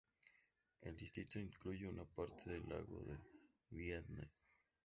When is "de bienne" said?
3.01-4.31